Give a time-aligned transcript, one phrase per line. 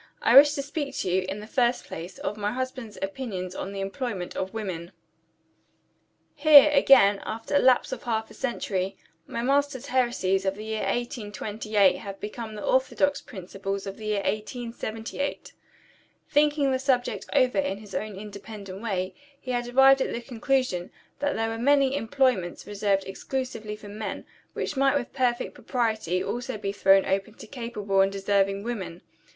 [0.23, 3.71] "I wish to speak to you, in the first place, of my husband's opinions on
[3.71, 4.93] the employment of women."
[6.33, 10.79] Here, again, after a lapse of half a century, my master's heresies of the year
[10.85, 15.51] 1828 have become the orthodox principles of the year 1878.
[16.31, 20.89] Thinking the subject over in his own independent way, he had arrived at the conclusion
[21.19, 26.23] that there were many employments reserved exclusively for men, which might with perfect propriety be
[26.23, 29.03] also thrown open to capable and deserving women.